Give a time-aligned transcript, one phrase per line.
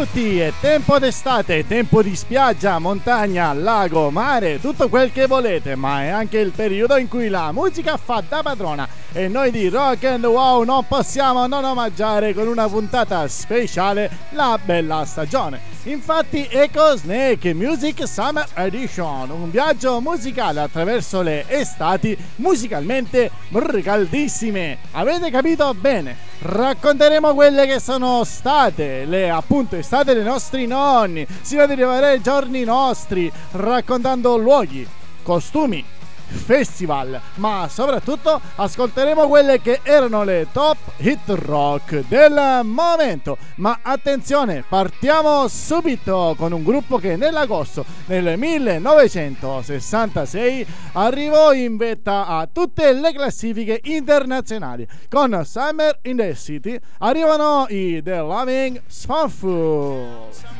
[0.00, 6.02] Tutti, è tempo d'estate, tempo di spiaggia, montagna, lago, mare, tutto quel che volete, ma
[6.04, 10.04] è anche il periodo in cui la musica fa da padrona e noi di Rock
[10.04, 15.60] and Wow non possiamo non omaggiare con una puntata speciale la bella stagione.
[15.82, 23.30] Infatti Echo Snake Music Summer Edition, un viaggio musicale attraverso le estati musicalmente
[23.82, 24.78] caldissime.
[24.92, 26.29] Avete capito bene?
[26.42, 32.06] Racconteremo quelle che sono state le appunto estate dei nostri nonni, si va ad arrivare
[32.12, 34.88] ai giorni nostri, raccontando luoghi,
[35.22, 35.84] costumi,
[36.30, 43.36] festival, ma soprattutto ascolteremo quelle che erano le top hit rock del momento.
[43.56, 52.48] Ma attenzione, partiamo subito con un gruppo che nell'agosto del 1966 arrivò in vetta a
[52.50, 54.86] tutte le classifiche internazionali.
[55.08, 60.59] Con Summer in the City arrivano i The Loving Spoonful.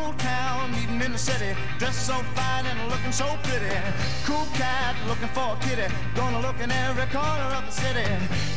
[0.00, 0.72] Cool town,
[1.02, 3.76] in the city, dressed so fine and looking so pretty.
[4.24, 8.08] Cool cat, looking for a kitty, gonna look in every corner of the city.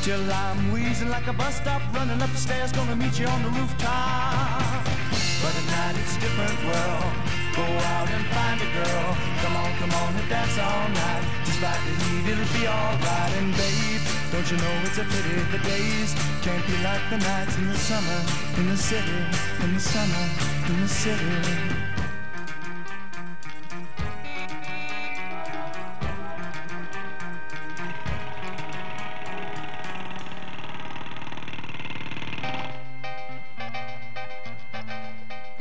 [0.03, 3.43] Till I'm wheezing like a bus stop, running up the stairs, gonna meet you on
[3.43, 5.32] the rooftop.
[5.43, 7.11] But at night it's a different world.
[7.51, 9.07] Go out and find a girl.
[9.43, 11.23] Come on, come on and dance all night.
[11.43, 13.33] Despite the heat, it'll be alright.
[13.37, 17.57] And babe, don't you know it's a pity the days can't be like the nights
[17.59, 18.19] in the summer,
[18.57, 19.19] in the city,
[19.63, 21.82] in the summer in the city.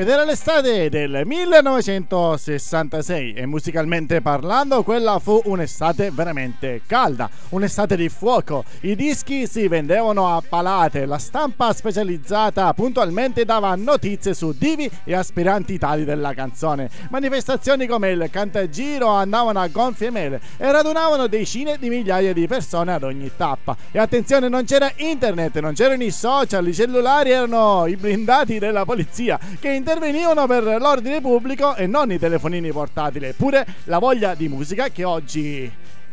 [0.02, 8.08] Ed era l'estate del 1966 e musicalmente parlando quella fu un'estate veramente calda, un'estate di
[8.08, 8.64] fuoco.
[8.80, 15.14] I dischi si vendevano a palate, la stampa specializzata puntualmente dava notizie su divi e
[15.14, 16.90] aspiranti tali della canzone.
[17.10, 22.92] Manifestazioni come il Cantagiro andavano a gonfie mele e radunavano decine di migliaia di persone
[22.92, 23.76] ad ogni tappa.
[23.92, 28.84] E attenzione, non c'era internet, non c'erano i social, i cellulari erano i blindati della
[28.84, 33.26] polizia che intervenivano intervenivano per l'ordine pubblico e non i telefonini portatili.
[33.26, 35.70] Eppure la voglia di musica che oggi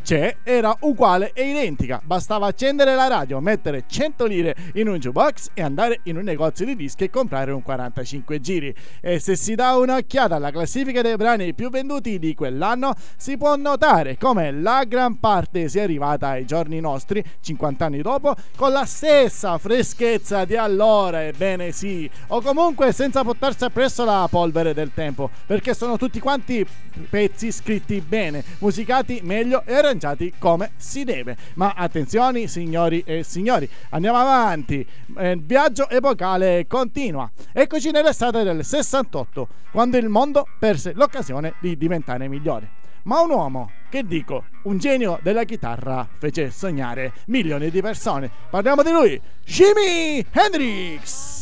[0.10, 2.02] c'è era uguale e identica.
[2.04, 6.66] Bastava accendere la radio, mettere 100 lire in un jukebox e andare in un negozio
[6.66, 8.74] di dischi e comprare un 45 giri.
[9.02, 13.56] E se si dà un'occhiata alla classifica dei brani più venduti di quell'anno, si può
[13.56, 18.86] notare come la gran parte sia arrivata ai giorni nostri, 50 anni dopo, con la
[18.86, 25.30] stessa freschezza di allora, ebbene sì, o comunque senza portarsi appresso la polvere del tempo,
[25.46, 26.66] perché sono tutti quanti
[27.12, 31.36] pezzi scritti bene, musicati meglio e arrangiati arrangiati come si deve.
[31.56, 34.86] Ma attenzione signori e signori, andiamo avanti.
[35.18, 37.30] Eh, il viaggio epocale continua.
[37.52, 42.78] Eccoci nell'estate del 68, quando il mondo perse l'occasione di diventare migliore.
[43.04, 48.30] Ma un uomo, che dico, un genio della chitarra, fece sognare milioni di persone.
[48.50, 51.38] Parliamo di lui, Jimi Hendrix.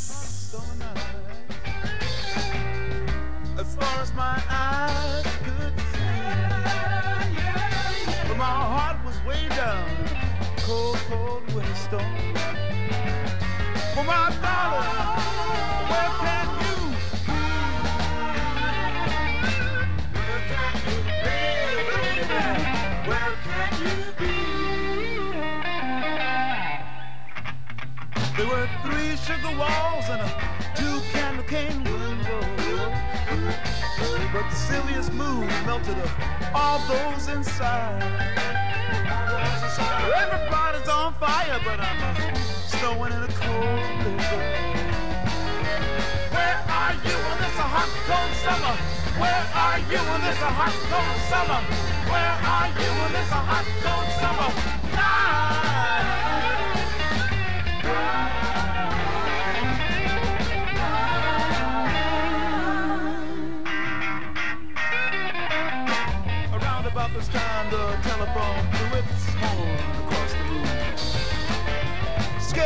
[3.57, 5.36] As far as my eyes
[9.27, 9.89] way down,
[10.59, 12.33] cold, cold winter storm.
[13.93, 15.19] For my darling,
[15.89, 16.75] where can you
[17.27, 17.41] be?
[20.23, 21.37] Where can you be,
[23.09, 24.35] Where can you be?
[28.37, 30.23] There were three sugar walls and a
[30.75, 32.41] two candle cane window.
[34.33, 35.97] But silliest mood melted
[36.53, 38.56] all those inside.
[40.15, 42.35] Everybody's on fire, but I'm
[42.67, 44.43] snowing in a cold blizzard.
[46.33, 48.75] Where are you when this a hot, cold summer?
[49.21, 51.61] Where are you when this a hot, cold summer?
[52.11, 54.49] Where are you when this a hot, cold summer?
[54.95, 55.37] Night.
[67.17, 68.76] this time the telephone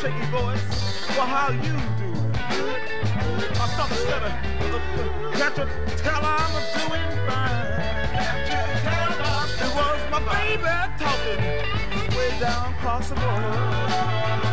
[0.00, 1.08] shaky voice.
[1.16, 2.10] Well, how you do?
[3.58, 4.30] My stomach said, uh,
[5.36, 5.66] can't you
[5.96, 7.66] tell I'm doing fine?
[9.64, 14.47] It was my baby talking way down across the border.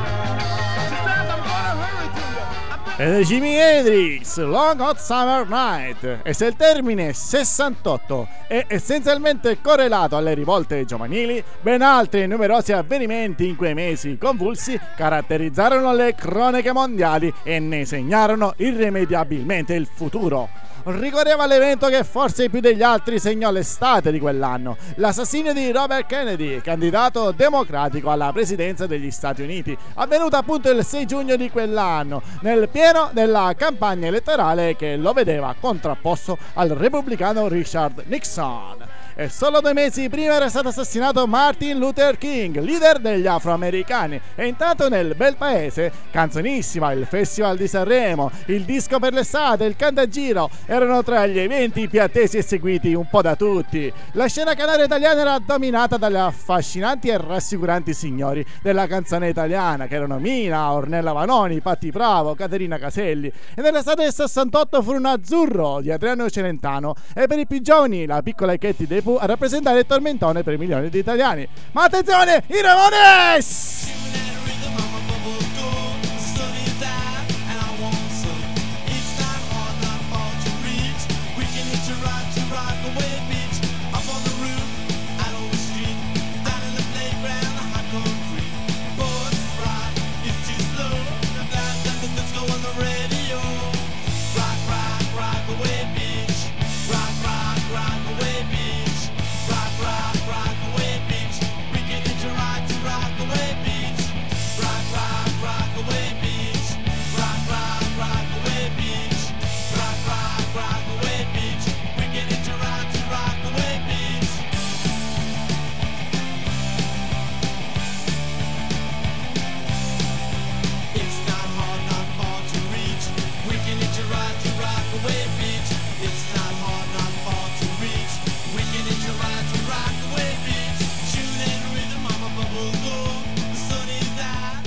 [2.98, 6.20] Ed è Jimi Hendrix, Long Hot Summer Night.
[6.24, 12.72] E se il termine 68 è essenzialmente correlato alle rivolte giovanili, ben altri e numerosi
[12.72, 20.48] avvenimenti in quei mesi convulsi caratterizzarono le cronache mondiali e ne segnarono irrimediabilmente il futuro
[20.86, 26.62] ricorreva l'evento che forse più degli altri segnò l'estate di quell'anno, l'assassinio di Robert Kennedy,
[26.62, 32.70] candidato democratico alla presidenza degli Stati Uniti, avvenuto appunto il 6 giugno di quell'anno, nel
[32.70, 39.74] pieno della campagna elettorale che lo vedeva contrapposto al repubblicano Richard Nixon e solo due
[39.74, 44.20] mesi prima era stato assassinato Martin Luther King, leader degli afroamericani.
[44.36, 49.78] E intanto nel bel paese, canzonissima, il Festival di Sanremo, il disco per l'estate, il
[49.78, 53.92] cantagiro erano tra gli eventi più attesi e seguiti un po' da tutti.
[54.12, 59.96] La scena canaria italiana era dominata dalle affascinanti e rassicuranti signori della canzone italiana, che
[59.96, 63.32] erano Mina, Ornella Vanoni, Patti Bravo, Caterina Caselli.
[63.56, 68.22] E nell'estate del 68 furono Azzurro di Adriano Celentano e per i più giovani la
[68.22, 71.48] piccola Chetti De a rappresentare il tormentone per milioni di italiani.
[71.74, 74.25] Ma attenzione, i Ramones!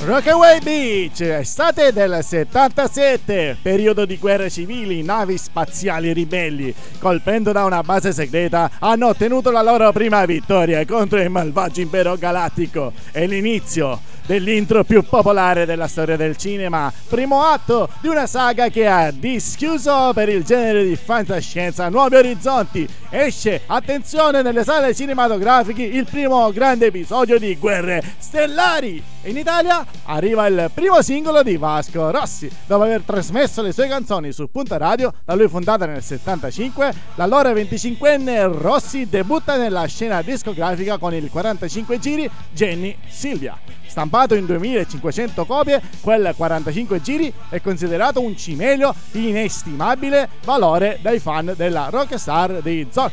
[0.08, 7.82] Rockaway Beach, estate del 77, periodo di guerre civili, navi spaziali ribelli, colpendo da una
[7.82, 12.94] base segreta, hanno ottenuto la loro prima vittoria contro il malvagio impero galattico.
[13.12, 18.87] E l'inizio dell'intro più popolare della storia del cinema, primo atto di una saga che
[18.87, 22.87] ha dischiuso per il genere di fantascienza nuovi orizzonti.
[23.08, 29.02] Esce, attenzione, nelle sale cinematografiche il primo grande episodio di Guerre Stellari.
[29.23, 32.50] In Italia arriva il primo singolo di Vasco Rossi.
[32.66, 37.50] Dopo aver trasmesso le sue canzoni su Punta Radio, da lui fondata nel 75, l'allora
[37.52, 43.77] 25enne Rossi debutta nella scena discografica con il 45 giri Jenny Silvia.
[43.99, 51.19] Stampato in 2500 copie, quel 45 giri è considerato un cimelio di inestimabile valore dai
[51.19, 53.11] fan della rockstar di Zoc.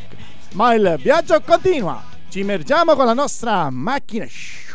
[0.54, 2.04] Ma il viaggio continua.
[2.30, 4.28] Ci immergiamo con la nostra macchina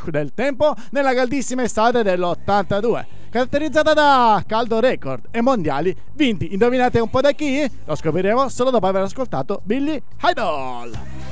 [0.06, 6.52] del tempo nella caldissima estate dell'82 caratterizzata da caldo record e mondiali vinti.
[6.52, 7.70] Indovinate un po' da chi?
[7.84, 11.29] Lo scopriremo solo dopo aver ascoltato Billy Idol.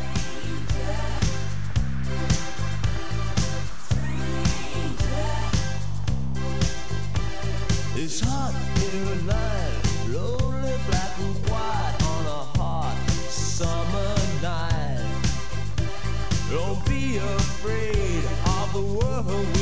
[8.11, 12.97] It's hot here at night, lonely black and white on a hot
[13.29, 15.05] summer night.
[16.51, 19.58] Don't be afraid of the world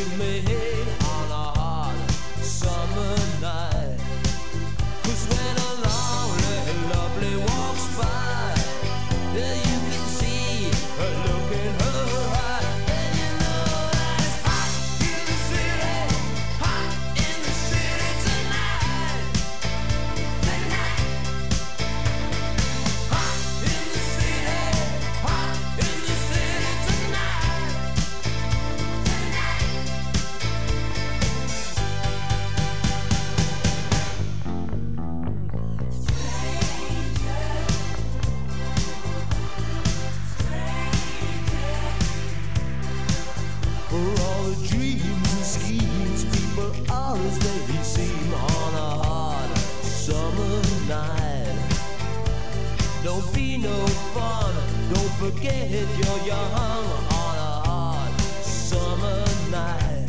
[53.21, 54.55] don't be no fun.
[54.93, 60.07] Don't forget you're young on a hot summer night.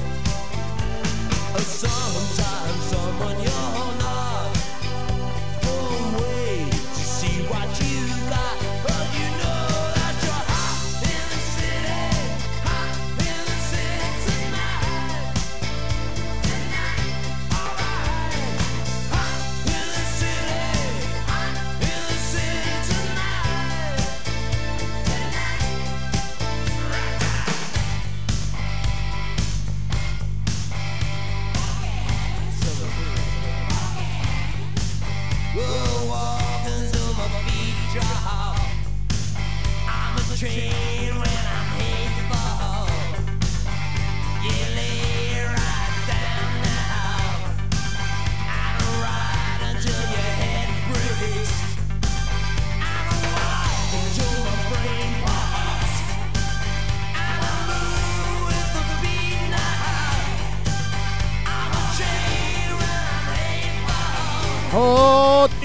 [1.57, 3.96] Sometimes someone you're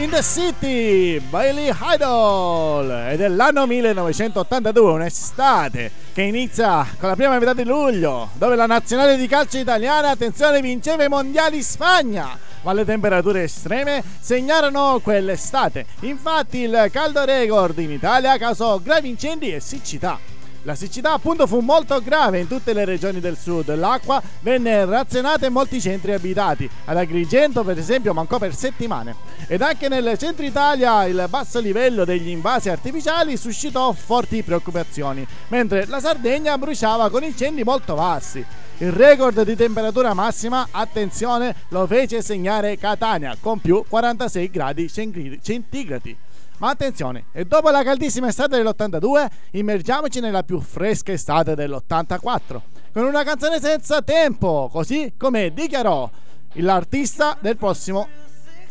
[0.02, 2.90] in the City, Bailey Idol.
[3.10, 8.66] Ed è l'anno 1982, un'estate che inizia con la prima metà di luglio, dove la
[8.66, 12.36] nazionale di calcio italiana, attenzione, vinceva i mondiali in Spagna.
[12.62, 15.86] Ma le temperature estreme segnarono quell'estate.
[16.00, 20.31] Infatti il caldo record in Italia causò gravi incendi e siccità.
[20.64, 25.44] La siccità appunto fu molto grave in tutte le regioni del sud, l'acqua venne razionata
[25.44, 29.16] in molti centri abitati, ad Agrigento per esempio mancò per settimane
[29.48, 35.86] ed anche nel centro Italia il basso livello degli invasi artificiali suscitò forti preoccupazioni, mentre
[35.86, 38.44] la Sardegna bruciava con incendi molto vasti.
[38.78, 46.16] Il record di temperatura massima, attenzione, lo fece segnare Catania con più 46 gradi centigradi.
[46.62, 52.60] Ma attenzione, e dopo la caldissima estate dell'82, immergiamoci nella più fresca estate dell'84,
[52.92, 56.08] con una canzone senza tempo, così come dichiarò
[56.52, 58.06] l'artista del prossimo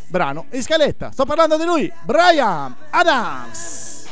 [0.08, 1.10] brano in scaletta.
[1.10, 4.06] Sto parlando di lui, Brian Adams.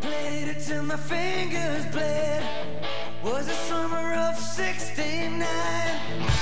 [0.00, 2.42] Played it till my fingers bled.
[3.22, 6.33] Was the summer of 69.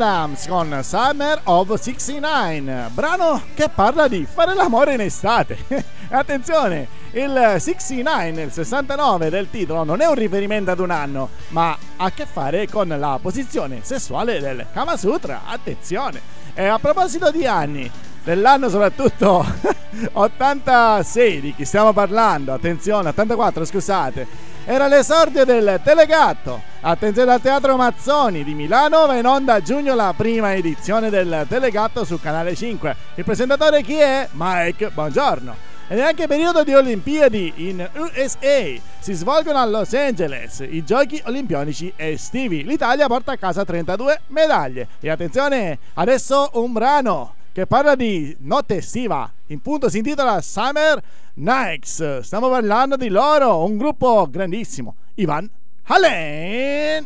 [0.00, 5.58] Adams con Summer of 69, brano che parla di fare l'amore in estate.
[6.10, 11.70] Attenzione, il 69, il 69 del titolo, non è un riferimento ad un anno, ma
[11.70, 15.42] ha a che fare con la posizione sessuale del Kama Sutra.
[15.46, 16.20] Attenzione!
[16.54, 17.90] E a proposito di anni,
[18.22, 19.44] dell'anno soprattutto
[20.12, 24.26] 86 di chi stiamo parlando, attenzione, 84 scusate,
[24.70, 26.60] era l'esordio del Telegatto.
[26.82, 31.46] Attenzione al Teatro Mazzoni di Milano, va in onda a giugno la prima edizione del
[31.48, 32.96] Telegatto su Canale 5.
[33.14, 34.28] Il presentatore chi è?
[34.32, 35.56] Mike, buongiorno.
[35.88, 38.78] Ed è anche periodo di Olimpiadi in USA.
[38.98, 42.62] Si svolgono a Los Angeles i giochi olimpionici estivi.
[42.64, 44.86] L'Italia porta a casa 32 medaglie.
[45.00, 49.28] E attenzione, adesso un brano che parla di notte estiva.
[49.46, 51.02] In punto si intitola Summer
[51.34, 52.20] Nights.
[52.20, 54.94] Stiamo parlando di loro, un gruppo grandissimo.
[55.14, 55.50] Ivan
[55.82, 57.04] Halen.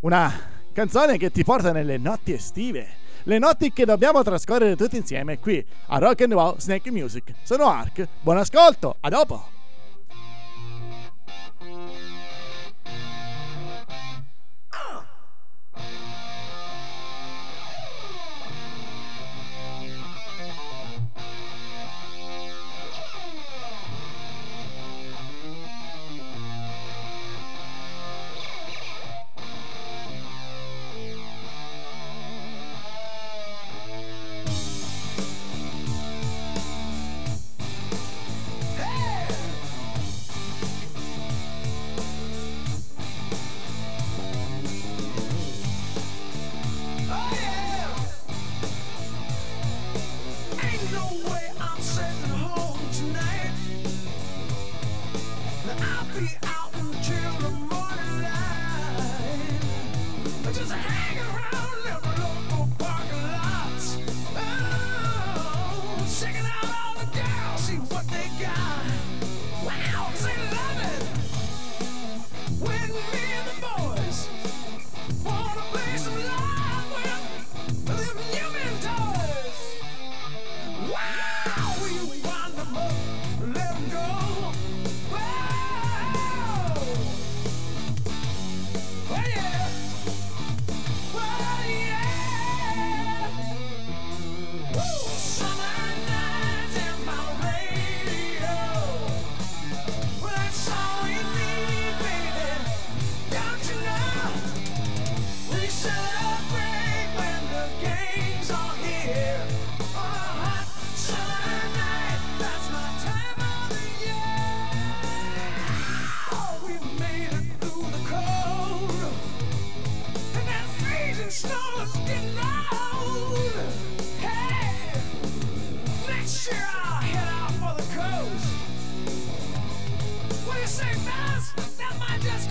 [0.00, 0.32] Una
[0.72, 5.64] canzone che ti porta nelle notti estive le notti che dobbiamo trascorrere tutti insieme qui
[5.88, 7.34] a Rock and Roll Snake Music.
[7.44, 9.61] Sono Ark, buon ascolto, a dopo!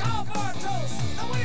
[0.01, 1.41] Albertos, and we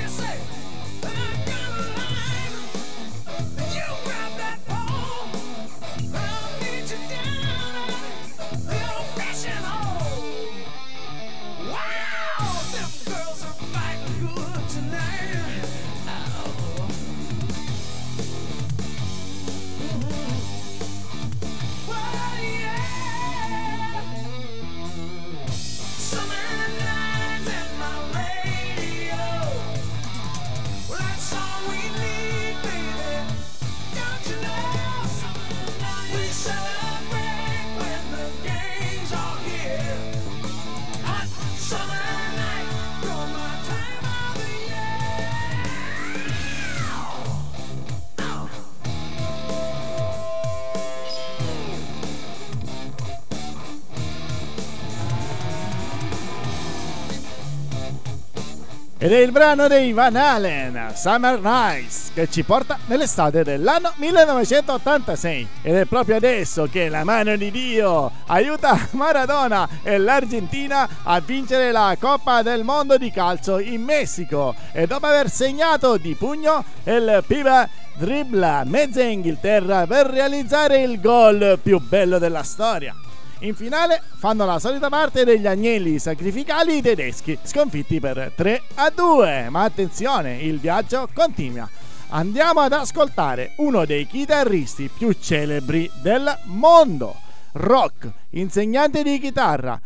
[59.06, 65.48] Ed è il brano dei Van Halen, Summer Nights, che ci porta nell'estate dell'anno 1986.
[65.62, 71.70] Ed è proprio adesso che la mano di Dio aiuta Maradona e l'Argentina a vincere
[71.70, 74.56] la Coppa del Mondo di calcio in Messico.
[74.72, 81.60] E dopo aver segnato di pugno, il Piva dribbla mezza Inghilterra per realizzare il gol
[81.62, 82.92] più bello della storia.
[83.40, 89.48] In finale fanno la solita parte degli agnelli sacrificali tedeschi, sconfitti per 3 a 2.
[89.50, 91.68] Ma attenzione, il viaggio continua.
[92.08, 97.14] Andiamo ad ascoltare uno dei chitarristi più celebri del mondo.
[97.52, 99.78] Rock, insegnante di chitarra,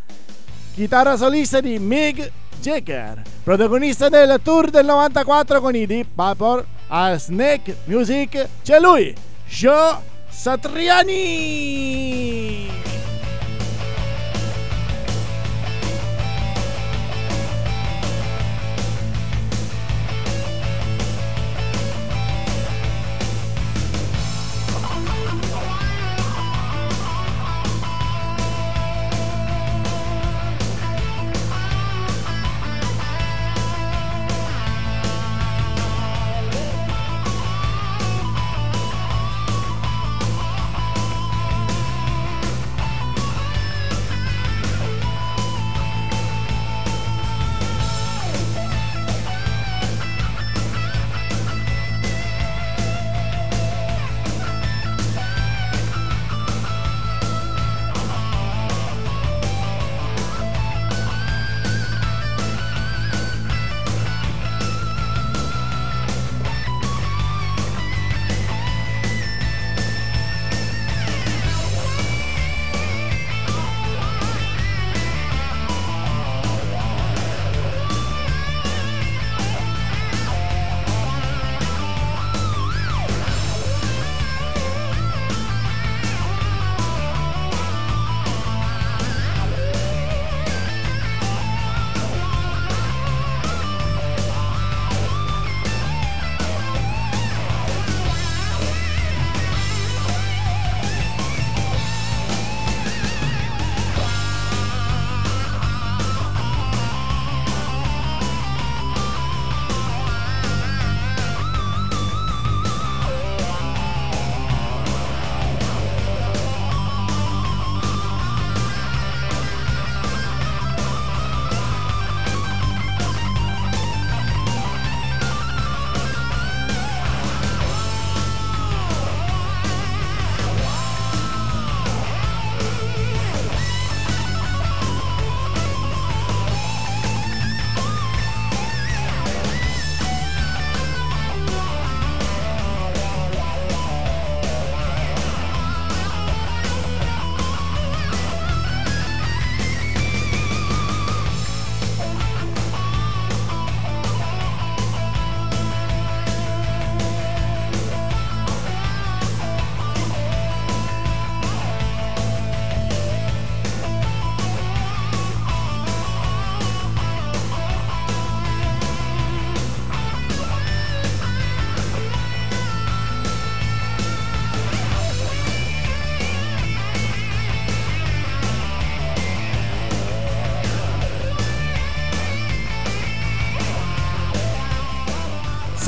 [0.75, 7.17] chitarra solista di Mick Jagger, protagonista del tour del 94 con i Deep Purple a
[7.17, 9.15] Snake Music, c'è lui,
[9.47, 11.49] Joe Satriani!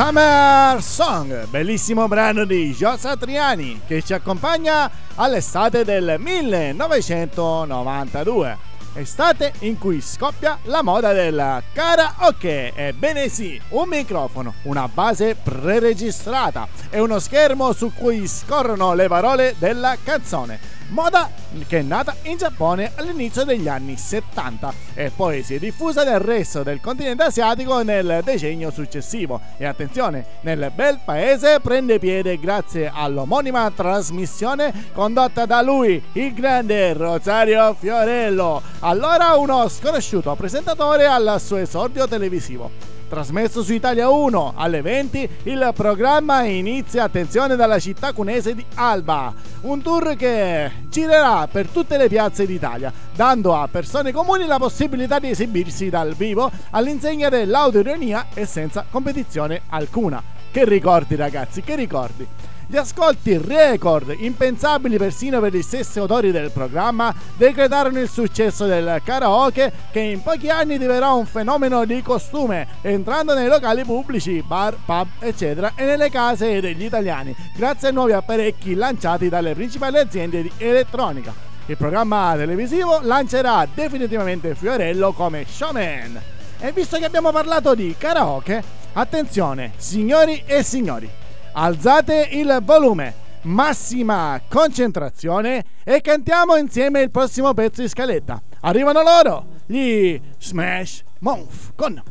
[0.04, 8.58] Summer Song, bellissimo brano di Gio Satriani che ci accompagna all'estate del 1992.
[8.94, 12.72] Estate in cui scoppia la moda del karaoke.
[12.74, 19.54] Ebbene sì, un microfono, una base preregistrata e uno schermo su cui scorrono le parole
[19.56, 21.30] della canzone moda
[21.66, 26.20] che è nata in Giappone all'inizio degli anni 70 e poi si è diffusa nel
[26.20, 29.40] resto del continente asiatico nel decennio successivo.
[29.56, 36.92] E attenzione, nel bel paese prende piede grazie all'omonima trasmissione condotta da lui, il grande
[36.92, 42.91] Rosario Fiorello, allora uno sconosciuto presentatore al suo esordio televisivo.
[43.12, 49.34] Trasmesso su Italia 1 alle 20, il programma inizia, attenzione, dalla città cunese di Alba.
[49.60, 55.18] Un tour che girerà per tutte le piazze d'Italia, dando a persone comuni la possibilità
[55.18, 60.22] di esibirsi dal vivo all'insegna dell'autoironia e senza competizione alcuna.
[60.50, 62.26] Che ricordi ragazzi, che ricordi!
[62.72, 69.02] Gli ascolti record, impensabili persino per gli stessi autori del programma, decretarono il successo del
[69.04, 74.74] karaoke che in pochi anni diverrà un fenomeno di costume, entrando nei locali pubblici, bar,
[74.86, 80.40] pub, eccetera, e nelle case degli italiani, grazie ai nuovi apparecchi lanciati dalle principali aziende
[80.40, 81.34] di elettronica.
[81.66, 86.18] Il programma televisivo lancerà definitivamente Fiorello come showman.
[86.58, 91.20] E visto che abbiamo parlato di karaoke, attenzione, signori e signori,
[91.52, 98.40] alzate il volume, massima concentrazione e cantiamo insieme il prossimo pezzo di scaletta.
[98.60, 102.02] Arrivano loro, gli Smash Mouth con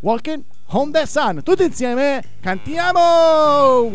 [0.00, 1.42] Walking Home the Sun.
[1.42, 3.90] Tutti insieme cantiamo!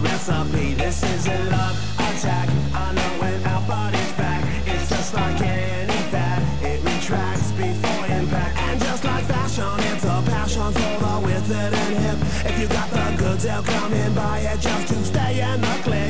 [0.00, 0.74] Recipe.
[0.74, 2.48] This is a love attack.
[2.74, 6.42] I know when our body's back, it's just like any fad.
[6.64, 11.96] It retracts before impact, and just like fashion, it's a passion for the withered and
[12.04, 12.18] hip.
[12.50, 15.80] If you got the goods, they'll come and buy it just to stay in the
[15.82, 16.09] click.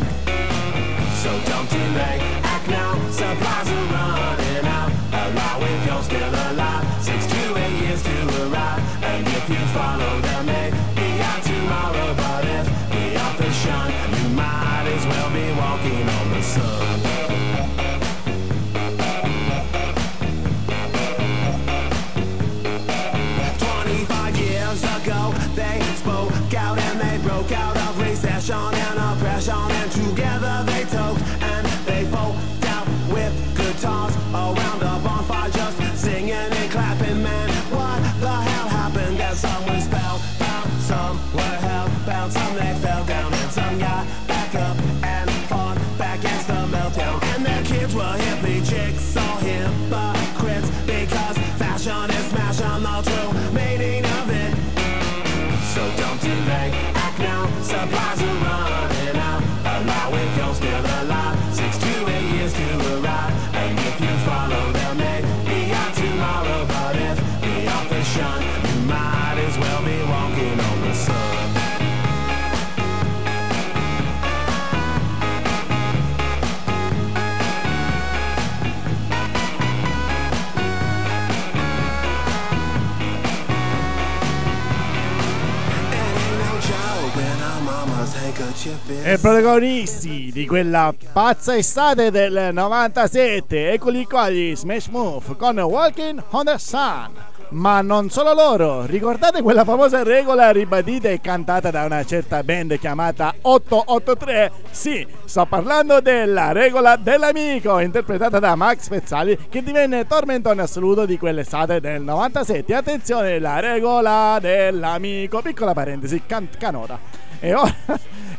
[88.93, 96.21] E protagonisti di quella pazza estate del 97, eccoli qua gli Smash Move con Walking
[96.31, 97.13] on the Sun.
[97.51, 102.79] Ma non solo loro, ricordate quella famosa regola ribadita e cantata da una certa band
[102.79, 104.53] chiamata 883?
[104.71, 111.17] Sì, sto parlando della regola dell'amico, interpretata da Max Pezzali, che divenne tormentone assoluto di
[111.17, 112.75] quell'estate del 97.
[112.75, 116.99] Attenzione, la regola dell'amico, piccola parentesi, can- canora.
[117.41, 117.75] E ora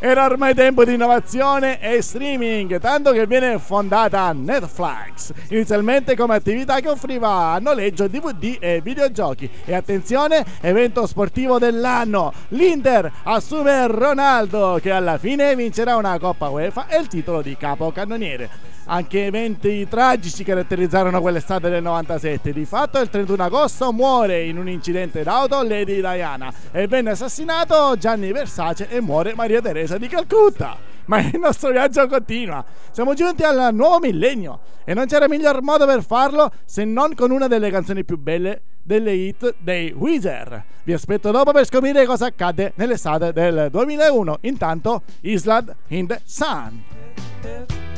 [0.03, 6.79] era ormai tempo di innovazione e streaming, tanto che viene fondata Netflix, inizialmente come attività
[6.79, 9.47] che offriva noleggio DVD e videogiochi.
[9.63, 16.87] E attenzione, evento sportivo dell'anno, l'Inter assume Ronaldo che alla fine vincerà una Coppa UEFA
[16.87, 18.49] e il titolo di capocannoniere.
[18.93, 22.51] Anche eventi tragici caratterizzarono quell'estate del 97.
[22.51, 27.95] Di fatto, il 31 agosto muore in un incidente d'auto Lady Diana e venne assassinato
[27.97, 30.75] Gianni Versace e muore Maria Teresa di Calcutta.
[31.05, 32.65] Ma il nostro viaggio continua.
[32.91, 37.31] Siamo giunti al nuovo millennio e non c'era miglior modo per farlo se non con
[37.31, 40.65] una delle canzoni più belle delle hit dei Weezer.
[40.83, 44.39] Vi aspetto dopo per scoprire cosa accade nell'estate del 2001.
[44.41, 47.89] Intanto, Island in the Sun.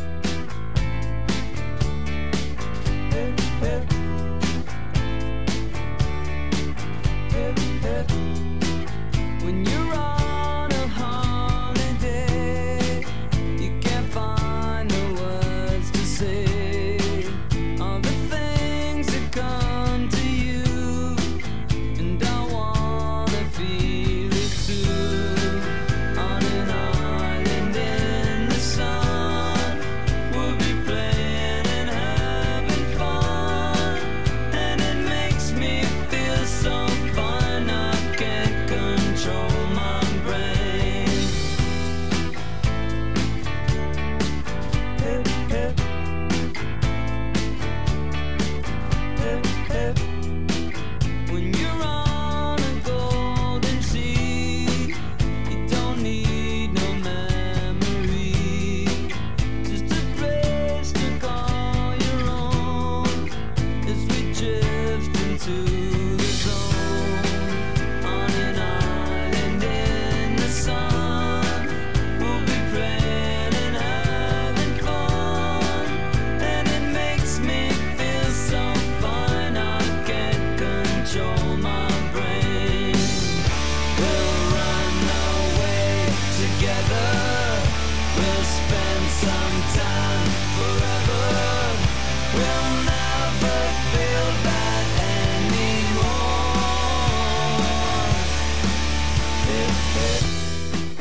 [7.93, 8.52] it.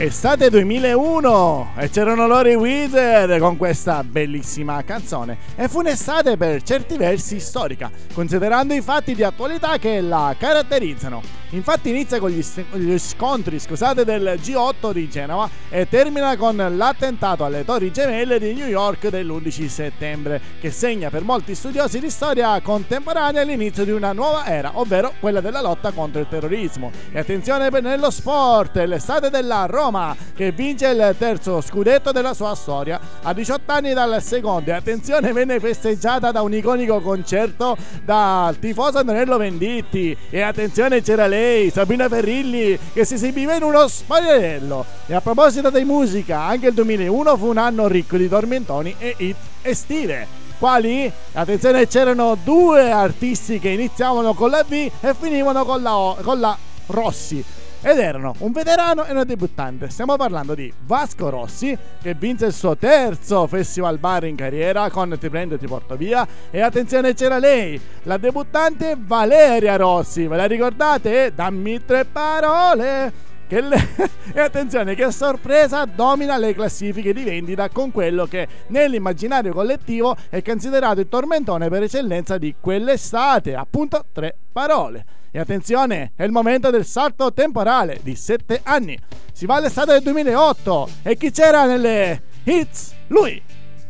[0.03, 6.61] Estate 2001 e c'erano loro i Weezer con questa bellissima canzone e fu un'estate per
[6.65, 11.42] certi versi storica, considerando i fatti di attualità che la caratterizzano.
[11.55, 17.45] Infatti inizia con gli, gli scontri scusate, del G8 di Genova e termina con l'attentato
[17.45, 22.59] alle Torri Gemelle di New York dell'11 settembre, che segna per molti studiosi di storia
[22.63, 26.91] contemporanea l'inizio di una nuova era, ovvero quella della lotta contro il terrorismo.
[27.13, 32.99] E attenzione nello sport, l'estate della Roma, che vince il terzo scudetto della sua storia
[33.23, 34.71] a 18 anni dal secondo.
[34.71, 40.17] E attenzione, venne festeggiata da un iconico concerto dal tifoso Antonello Venditti.
[40.31, 41.41] E attenzione, c'era lei,
[41.73, 44.85] Sabina Ferrilli, che si esibiva in uno spogliarello.
[45.07, 49.15] E a proposito di musica, anche il 2001 fu un anno ricco di tormentoni e
[49.19, 50.27] hit estive.
[50.59, 51.11] Quali?
[51.33, 56.39] Attenzione, c'erano due artisti che iniziavano con la V e finivano con la, O- con
[56.39, 57.45] la Rossi.
[57.85, 59.91] Ed erano un veterano e una debuttante.
[59.91, 65.17] Stiamo parlando di Vasco Rossi, che vinse il suo terzo festival bar in carriera con
[65.19, 66.25] Ti prendo e ti porto via.
[66.53, 70.29] E attenzione, c'era lei, la debuttante Valeria Rossi.
[70.29, 71.33] Ve la ricordate?
[71.35, 73.31] Dammi tre parole.
[73.61, 73.89] Le-
[74.33, 80.41] e attenzione che sorpresa domina le classifiche di vendita con quello che nell'immaginario collettivo è
[80.43, 85.05] considerato il tormentone per eccellenza di quell'estate, appunto tre parole.
[85.31, 88.99] E attenzione, è il momento del salto temporale di 7 anni.
[89.33, 92.95] Si va all'estate del 2008 e chi c'era nelle hits?
[93.09, 93.41] Lui,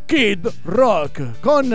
[0.07, 1.70] Kid Rock, con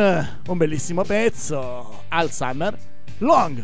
[0.47, 2.78] un bellissimo pezzo, Al Summer
[3.19, 3.63] Long.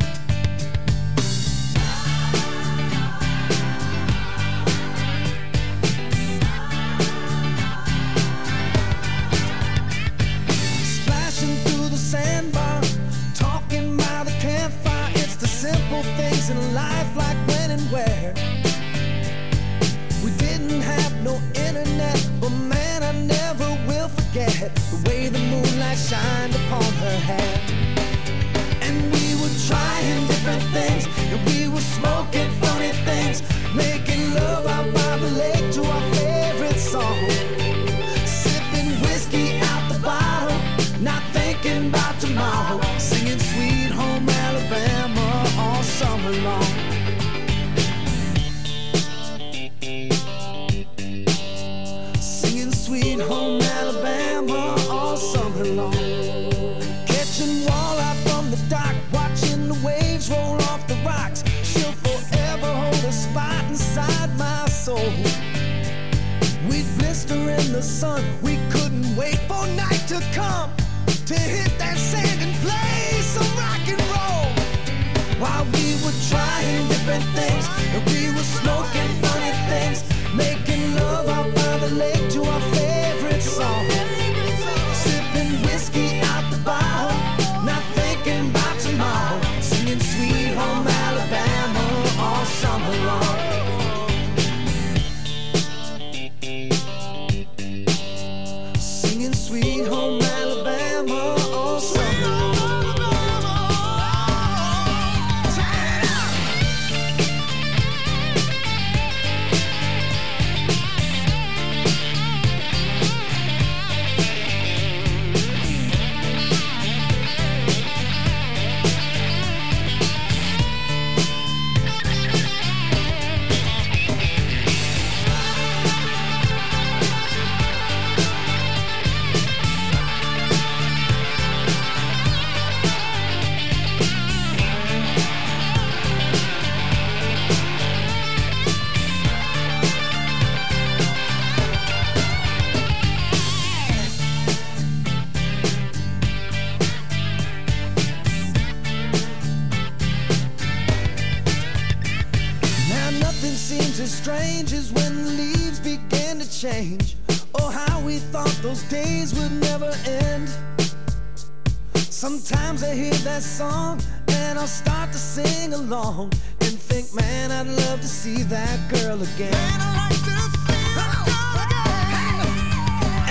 [165.01, 166.31] Start to sing along
[166.61, 169.53] and think, man, I'd love to see that girl again.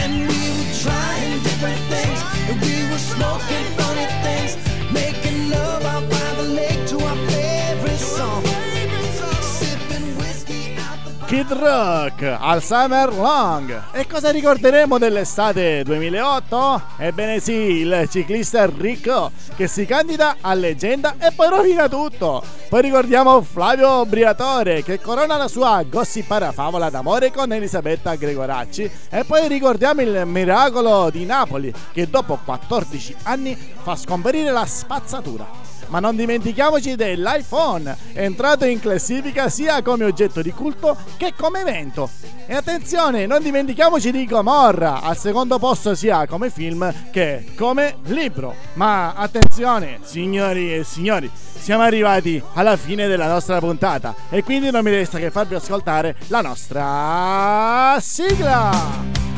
[0.03, 2.19] And we were trying different things,
[2.51, 4.50] and we were smoking funny things,
[11.31, 13.83] Kid Rock al Summer Long.
[13.93, 16.83] E cosa ricorderemo dell'estate 2008?
[16.97, 22.43] Ebbene sì, il ciclista Ricco che si candida a leggenda e poi rovina tutto.
[22.69, 28.91] Poi ricordiamo Flavio Briatore che corona la sua gossipara favola d'amore con Elisabetta Gregoracci.
[29.09, 35.80] E poi ricordiamo il miracolo di Napoli che dopo 14 anni fa scomparire la spazzatura.
[35.91, 42.09] Ma non dimentichiamoci dell'iPhone, entrato in classifica sia come oggetto di culto che come evento.
[42.47, 48.55] E attenzione, non dimentichiamoci di Gomorra, al secondo posto sia come film che come libro.
[48.75, 51.31] Ma attenzione, signori e signori,
[51.61, 56.17] siamo arrivati alla fine della nostra puntata e quindi non mi resta che farvi ascoltare
[56.29, 59.30] la nostra sigla.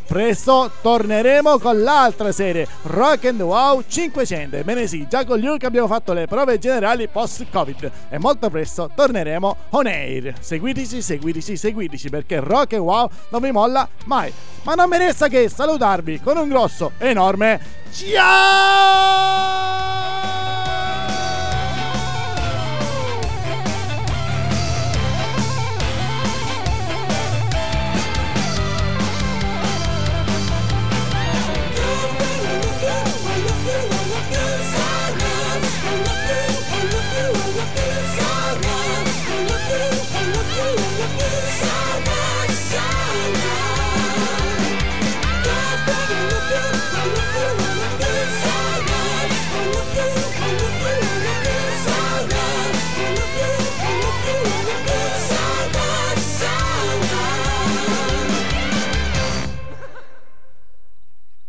[0.08, 4.56] presto torneremo con l'altra serie, Rock and Wow 500.
[4.58, 9.56] Ebbene sì, già con Luke abbiamo fatto le prove generali post-Covid e molto presto torneremo
[9.70, 10.34] on air.
[10.40, 14.34] Seguiteci, seguiteci, seguiteci perché Rock and Wow non vi molla mai.
[14.64, 17.60] Ma non mi resta che salutarvi con un grosso, enorme
[17.94, 19.52] ciao!